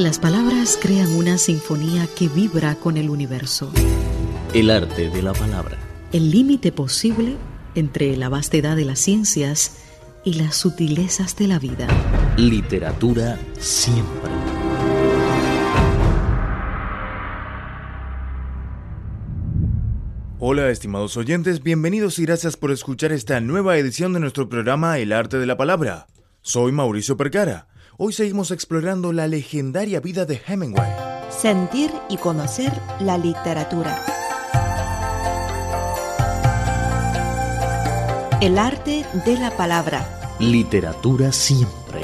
[0.00, 3.70] Las palabras crean una sinfonía que vibra con el universo.
[4.54, 5.76] El arte de la palabra.
[6.10, 7.36] El límite posible
[7.74, 9.76] entre la vastedad de las ciencias
[10.24, 11.86] y las sutilezas de la vida.
[12.38, 14.30] Literatura siempre.
[20.38, 25.12] Hola estimados oyentes, bienvenidos y gracias por escuchar esta nueva edición de nuestro programa El
[25.12, 26.06] arte de la palabra.
[26.40, 27.69] Soy Mauricio Percara.
[28.02, 30.90] Hoy seguimos explorando la legendaria vida de Hemingway.
[31.28, 34.02] Sentir y conocer la literatura.
[38.40, 40.36] El arte de la palabra.
[40.38, 42.00] Literatura siempre.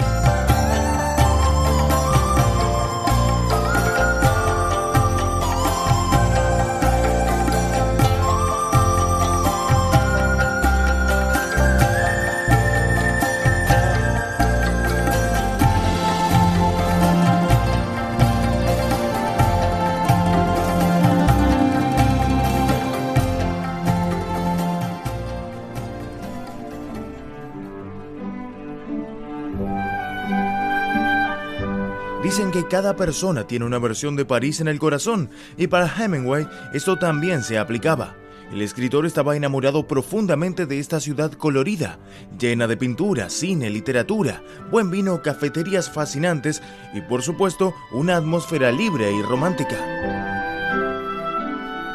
[32.23, 36.49] Dicen que cada persona tiene una versión de París en el corazón, y para Hemingway
[36.73, 38.17] esto también se aplicaba.
[38.51, 41.99] El escritor estaba enamorado profundamente de esta ciudad colorida,
[42.39, 46.63] llena de pintura, cine, literatura, buen vino, cafeterías fascinantes
[46.95, 49.77] y por supuesto una atmósfera libre y romántica.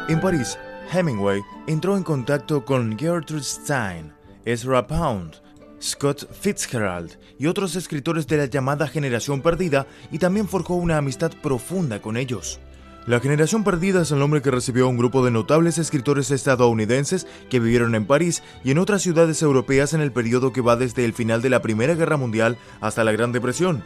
[0.08, 0.58] En París,
[0.92, 4.12] Hemingway entró en contacto con Gertrude Stein,
[4.44, 5.36] Ezra Pound,
[5.82, 11.32] Scott Fitzgerald y otros escritores de la llamada Generación Perdida y también forjó una amistad
[11.42, 12.60] profunda con ellos.
[13.04, 17.58] La Generación Perdida es el nombre que recibió un grupo de notables escritores estadounidenses que
[17.58, 21.12] vivieron en París y en otras ciudades europeas en el periodo que va desde el
[21.12, 23.82] final de la Primera Guerra Mundial hasta la Gran Depresión.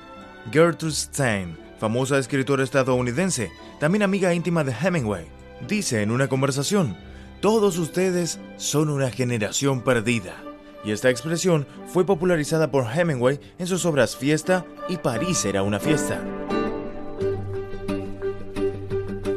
[0.52, 5.24] Gertrude Stein, famosa escritora estadounidense, también amiga íntima de Hemingway,
[5.66, 6.94] dice en una conversación,
[7.40, 10.36] todos ustedes son una generación perdida
[10.84, 15.80] y esta expresión fue popularizada por Hemingway en sus obras Fiesta y París era una
[15.80, 16.22] fiesta.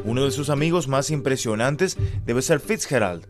[0.04, 3.28] Uno de sus amigos más impresionantes debe ser Fitzgerald.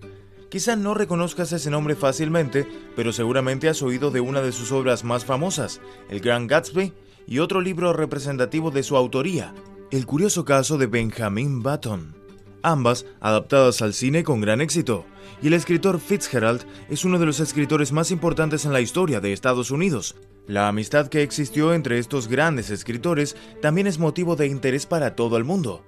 [0.50, 2.66] Quizá no reconozcas ese nombre fácilmente,
[2.96, 6.94] pero seguramente has oído de una de sus obras más famosas, El Gran Gatsby,
[7.28, 9.54] y otro libro representativo de su autoría,
[9.92, 12.19] El curioso caso de Benjamin Button
[12.64, 15.06] ambas adaptadas al cine con gran éxito,
[15.42, 19.34] y el escritor Fitzgerald es uno de los escritores más importantes en la historia de
[19.34, 20.16] Estados Unidos.
[20.48, 25.38] La amistad que existió entre estos grandes escritores también es motivo de interés para todo
[25.38, 25.84] el mundo.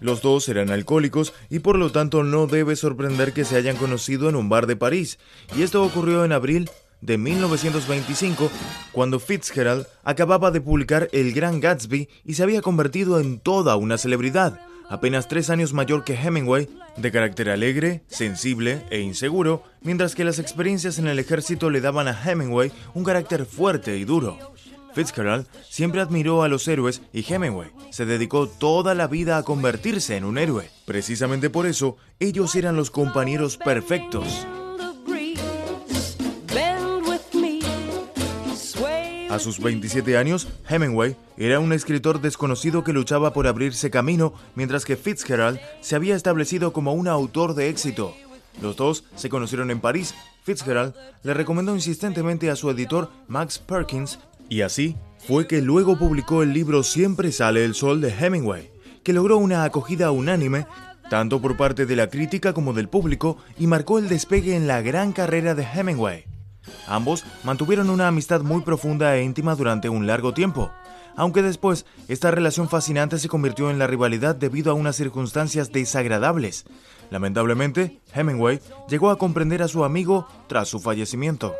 [0.00, 4.30] Los dos eran alcohólicos y por lo tanto no debe sorprender que se hayan conocido
[4.30, 5.18] en un bar de París,
[5.54, 8.50] y esto ocurrió en abril de 1925,
[8.92, 13.98] cuando Fitzgerald acababa de publicar El Gran Gatsby y se había convertido en toda una
[13.98, 20.24] celebridad, apenas tres años mayor que Hemingway, de carácter alegre, sensible e inseguro, mientras que
[20.24, 24.38] las experiencias en el ejército le daban a Hemingway un carácter fuerte y duro.
[24.94, 30.16] Fitzgerald siempre admiró a los héroes y Hemingway se dedicó toda la vida a convertirse
[30.16, 30.68] en un héroe.
[30.84, 34.46] Precisamente por eso, ellos eran los compañeros perfectos.
[39.30, 44.84] A sus 27 años, Hemingway era un escritor desconocido que luchaba por abrirse camino, mientras
[44.84, 48.12] que Fitzgerald se había establecido como un autor de éxito.
[48.60, 50.16] Los dos se conocieron en París.
[50.42, 54.18] Fitzgerald le recomendó insistentemente a su editor Max Perkins,
[54.48, 54.96] y así
[55.28, 58.72] fue que luego publicó el libro Siempre sale el sol de Hemingway,
[59.04, 60.66] que logró una acogida unánime
[61.08, 64.80] tanto por parte de la crítica como del público y marcó el despegue en la
[64.80, 66.29] gran carrera de Hemingway.
[66.90, 70.72] Ambos mantuvieron una amistad muy profunda e íntima durante un largo tiempo,
[71.16, 76.64] aunque después esta relación fascinante se convirtió en la rivalidad debido a unas circunstancias desagradables.
[77.10, 81.54] Lamentablemente, Hemingway llegó a comprender a su amigo tras su fallecimiento.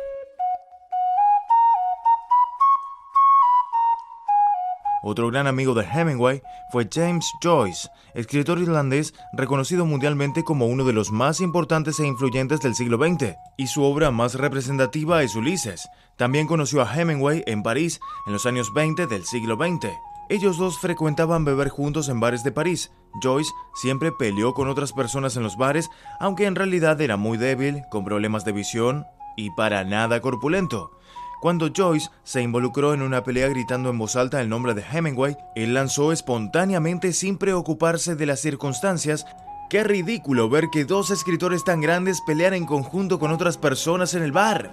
[5.03, 10.93] Otro gran amigo de Hemingway fue James Joyce, escritor irlandés reconocido mundialmente como uno de
[10.93, 15.89] los más importantes e influyentes del siglo XX, y su obra más representativa es Ulises.
[16.17, 19.89] También conoció a Hemingway en París en los años 20 del siglo XX.
[20.29, 22.91] Ellos dos frecuentaban beber juntos en bares de París.
[23.21, 25.89] Joyce siempre peleó con otras personas en los bares,
[26.19, 29.05] aunque en realidad era muy débil, con problemas de visión
[29.35, 30.91] y para nada corpulento.
[31.41, 35.35] Cuando Joyce se involucró en una pelea gritando en voz alta el nombre de Hemingway,
[35.55, 39.25] él lanzó espontáneamente sin preocuparse de las circunstancias
[39.71, 44.21] Qué ridículo ver que dos escritores tan grandes pelean en conjunto con otras personas en
[44.21, 44.69] el bar.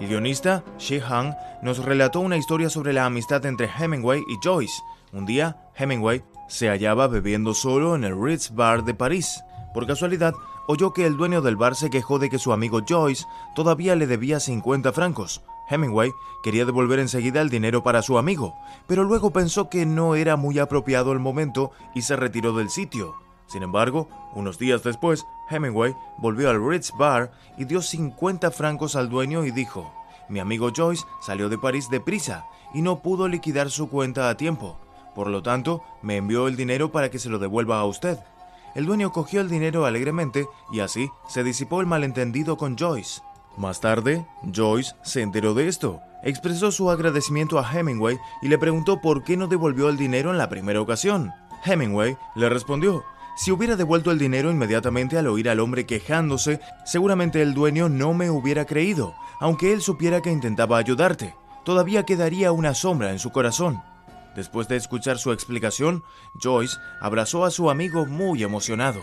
[0.00, 4.80] El guionista, Shi Han, nos relató una historia sobre la amistad entre Hemingway y Joyce.
[5.12, 9.42] Un día, Hemingway se hallaba bebiendo solo en el Ritz Bar de París.
[9.74, 10.34] Por casualidad,
[10.66, 14.06] oyó que el dueño del bar se quejó de que su amigo Joyce todavía le
[14.06, 15.42] debía 50 francos.
[15.68, 16.12] Hemingway
[16.42, 18.54] quería devolver enseguida el dinero para su amigo,
[18.86, 23.16] pero luego pensó que no era muy apropiado el momento y se retiró del sitio.
[23.46, 29.08] Sin embargo, unos días después, Hemingway volvió al Ritz Bar y dio 50 francos al
[29.08, 29.92] dueño y dijo,
[30.28, 34.78] mi amigo Joyce salió de París deprisa y no pudo liquidar su cuenta a tiempo.
[35.14, 38.18] Por lo tanto, me envió el dinero para que se lo devuelva a usted.
[38.74, 43.22] El dueño cogió el dinero alegremente y así se disipó el malentendido con Joyce.
[43.56, 44.24] Más tarde,
[44.54, 49.36] Joyce se enteró de esto, expresó su agradecimiento a Hemingway y le preguntó por qué
[49.36, 51.32] no devolvió el dinero en la primera ocasión.
[51.64, 53.04] Hemingway le respondió,
[53.36, 58.12] si hubiera devuelto el dinero inmediatamente al oír al hombre quejándose, seguramente el dueño no
[58.12, 61.34] me hubiera creído, aunque él supiera que intentaba ayudarte.
[61.64, 63.80] Todavía quedaría una sombra en su corazón.
[64.38, 66.04] Después de escuchar su explicación,
[66.40, 69.00] Joyce abrazó a su amigo muy emocionado.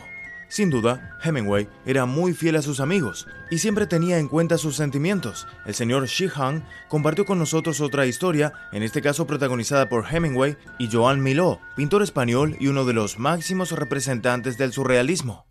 [0.48, 4.78] Sin duda, Hemingway era muy fiel a sus amigos y siempre tenía en cuenta sus
[4.78, 5.46] sentimientos.
[5.66, 10.90] El señor Sheehan compartió con nosotros otra historia, en este caso protagonizada por Hemingway y
[10.90, 15.48] Joan Miló, pintor español y uno de los máximos representantes del surrealismo.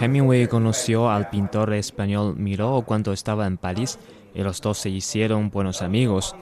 [0.00, 3.98] Hemingway conoció al pintor español Miró cuando estaba en París
[4.34, 6.36] y los dos se hicieron buenos amigos.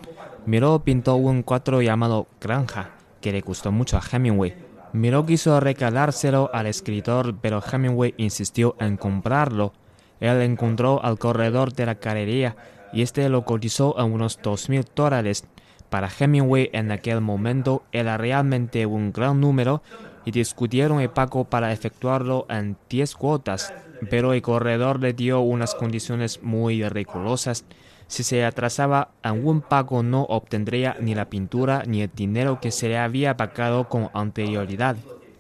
[0.47, 2.91] Miró pintó un cuadro llamado Granja,
[3.21, 4.55] que le gustó mucho a Hemingway
[4.93, 9.73] Miró quiso regalárselo al escritor, pero Hemingway insistió en comprarlo.
[10.21, 12.57] Él encontró al corredor de la galería
[12.93, 15.45] y este lo cotizó a unos dos mil dólares.
[15.91, 19.83] Para Hemingway en aquel momento era realmente un gran número
[20.25, 23.75] y discutieron el pago para efectuarlo en diez cuotas,
[24.09, 27.65] pero el corredor le dio unas condiciones muy rigurosas
[28.09, 32.89] si se atrasaba algún pago no obtendría ni la pintura ni el dinero que se
[32.89, 34.97] le había pagado con anterioridad.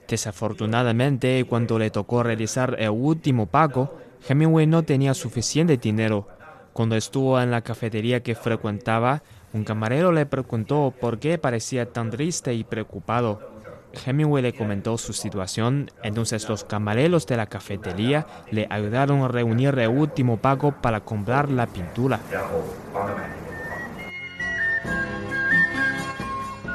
[0.09, 3.99] Desafortunadamente, cuando le tocó realizar el último pago,
[4.29, 6.29] Hemingway no tenía suficiente dinero.
[6.73, 9.23] Cuando estuvo en la cafetería que frecuentaba,
[9.53, 13.56] un camarero le preguntó por qué parecía tan triste y preocupado.
[13.93, 19.79] Hemingway le comentó su situación, entonces los camareros de la cafetería le ayudaron a reunir
[19.79, 22.21] el último pago para comprar la pintura.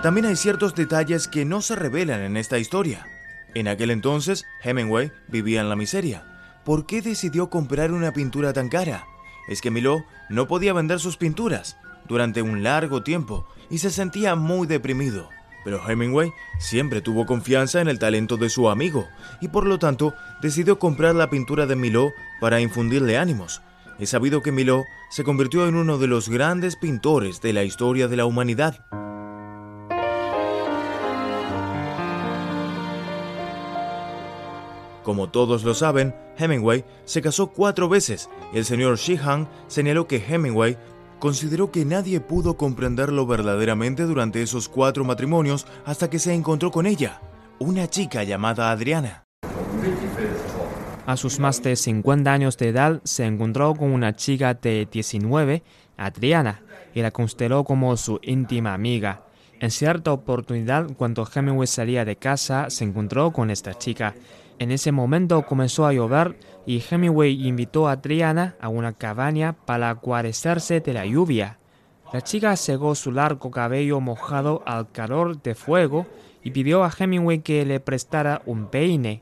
[0.02, 3.06] También hay ciertos detalles que no se revelan en esta historia.
[3.54, 6.26] En aquel entonces, Hemingway vivía en la miseria.
[6.66, 9.06] ¿Por qué decidió comprar una pintura tan cara?
[9.48, 11.78] Es que Miló no podía vender sus pinturas
[12.08, 15.30] durante un largo tiempo y se sentía muy deprimido.
[15.64, 19.08] Pero Hemingway siempre tuvo confianza en el talento de su amigo
[19.42, 23.62] y por lo tanto decidió comprar la pintura de Miló para infundirle ánimos.
[24.00, 28.08] Es sabido que Miló se convirtió en uno de los grandes pintores de la historia
[28.08, 28.86] de la humanidad.
[35.04, 40.24] Como todos lo saben, Hemingway se casó cuatro veces y el señor Sheehan señaló que
[40.26, 40.78] Hemingway
[41.22, 46.88] consideró que nadie pudo comprenderlo verdaderamente durante esos cuatro matrimonios hasta que se encontró con
[46.88, 47.22] ella,
[47.60, 49.24] una chica llamada Adriana.
[51.06, 55.62] A sus más de 50 años de edad se encontró con una chica de 19,
[55.96, 56.64] Adriana,
[56.96, 59.22] y la consideró como su íntima amiga.
[59.60, 64.16] En cierta oportunidad, cuando Hemingway salía de casa, se encontró con esta chica.
[64.58, 69.92] En ese momento comenzó a llover y Hemingway invitó a Adriana a una cabaña para
[69.94, 71.58] guarecerse de la lluvia.
[72.14, 76.06] La chica secó su largo cabello mojado al calor de fuego
[76.44, 79.22] y pidió a Hemingway que le prestara un peine.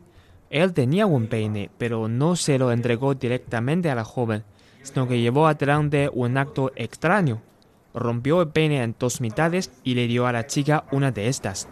[0.50, 4.44] Él tenía un peine, pero no se lo entregó directamente a la joven,
[4.82, 7.42] sino que llevó adelante un acto extraño.
[7.94, 11.68] Rompió el peine en dos mitades y le dio a la chica una de estas.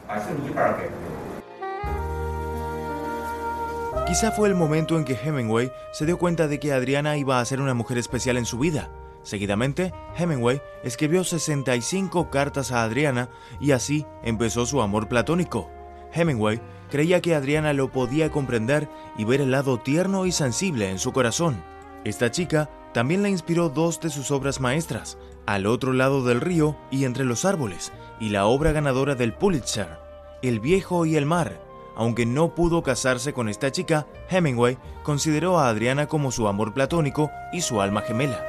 [4.08, 7.46] Quizá fue el momento en que Hemingway se dio cuenta de que Adriana iba a
[7.46, 8.90] ser una mujer especial en su vida.
[9.22, 15.70] Seguidamente, Hemingway escribió 65 cartas a Adriana y así empezó su amor platónico.
[16.14, 18.88] Hemingway creía que Adriana lo podía comprender
[19.18, 21.62] y ver el lado tierno y sensible en su corazón.
[22.06, 26.78] Esta chica también le inspiró dos de sus obras maestras, Al otro lado del río
[26.92, 30.00] y Entre los árboles, y la obra ganadora del Pulitzer,
[30.42, 31.67] El viejo y el mar,
[31.98, 37.32] aunque no pudo casarse con esta chica, Hemingway consideró a Adriana como su amor platónico
[37.52, 38.46] y su alma gemela.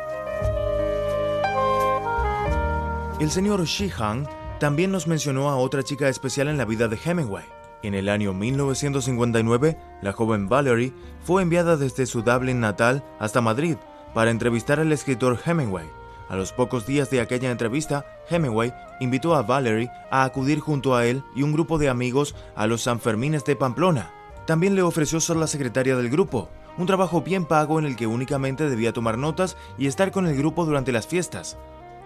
[3.19, 4.29] El señor Sheehan
[4.61, 7.45] también nos mencionó a otra chica especial en la vida de Hemingway,
[7.83, 10.93] En el año 1959, la joven Valerie
[11.25, 13.77] fue enviada desde su Dublin natal hasta Madrid
[14.15, 15.98] para entrevistar al escritor Hemingway.
[16.29, 21.07] A los pocos días de aquella entrevista, Hemingway invitó a Valerie a acudir junto a
[21.07, 24.13] él y un grupo de amigos a los Sanfermines de Pamplona.
[24.47, 28.07] También le ofreció ser la secretaria del grupo, un trabajo bien pago en el que
[28.07, 31.57] únicamente debía tomar notas y estar con el grupo durante las fiestas.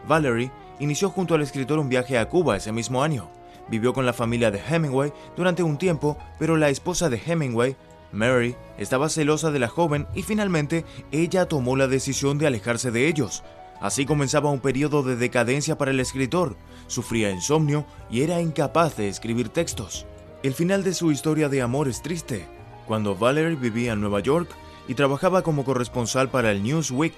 [0.06, 3.28] Valerie inició junto al escritor un viaje a Cuba ese mismo año.
[3.68, 7.76] Vivió con la familia de Hemingway durante un tiempo, pero la esposa de Hemingway,
[8.12, 13.08] Mary, estaba celosa de la joven y finalmente ella tomó la decisión de alejarse de
[13.08, 13.42] ellos.
[13.82, 16.56] Así comenzaba un periodo de decadencia para el escritor.
[16.86, 20.06] Sufría insomnio y era incapaz de escribir textos.
[20.44, 22.46] El final de su historia de amor es triste.
[22.86, 24.48] Cuando Valerie vivía en Nueva York
[24.86, 27.14] y trabajaba como corresponsal para el Newsweek,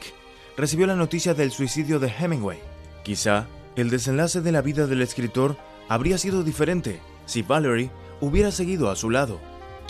[0.56, 2.59] recibió la noticia del suicidio de Hemingway.
[3.02, 5.59] Quizá el desenlace de la vida del escritor
[5.90, 7.90] habría sido diferente si Valerie
[8.23, 9.38] hubiera seguido a su lado.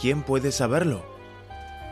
[0.01, 1.05] ¿Quién puede saberlo?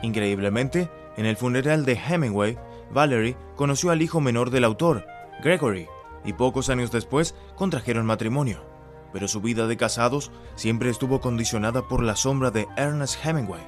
[0.03, 2.59] Increíblemente, en el funeral de Hemingway,
[2.93, 5.07] Valerie conoció al hijo menor del autor,
[5.43, 5.89] Gregory,
[6.25, 8.65] y pocos años después contrajeron matrimonio.
[9.13, 13.63] Pero su vida de casados siempre estuvo condicionada por la sombra de Ernest Hemingway.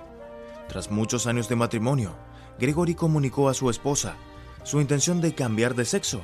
[0.69, 2.17] Tras muchos años de matrimonio,
[2.59, 4.15] Gregory comunicó a su esposa
[4.63, 6.23] su intención de cambiar de sexo.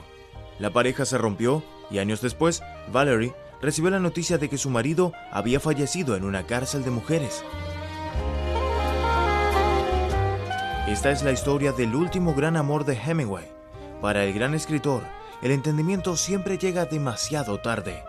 [0.58, 5.12] La pareja se rompió y años después, Valerie recibió la noticia de que su marido
[5.30, 7.44] había fallecido en una cárcel de mujeres.
[10.90, 13.44] Esta es la historia del último gran amor de Hemingway.
[14.02, 15.04] Para el gran escritor,
[15.40, 18.02] el entendimiento siempre llega demasiado tarde.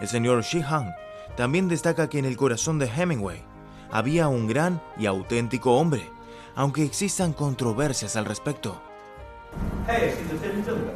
[0.00, 0.94] El señor Sheehan
[1.36, 3.42] también destaca que en el corazón de Hemingway
[3.90, 6.08] había un gran y auténtico hombre,
[6.54, 8.80] aunque existan controversias al respecto.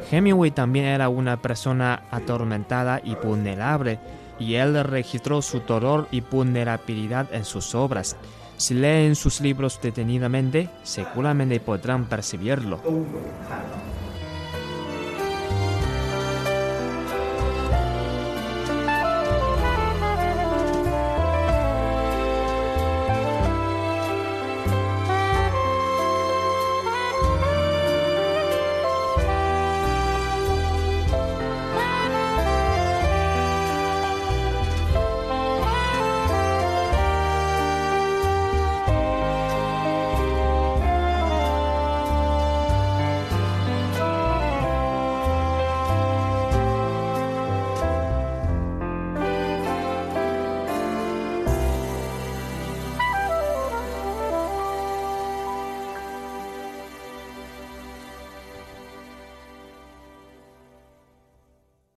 [0.09, 3.99] Hemingway también era una persona atormentada y vulnerable,
[4.39, 8.15] y él registró su dolor y vulnerabilidad en sus obras.
[8.57, 12.79] Si leen sus libros detenidamente, seguramente podrán percibirlo.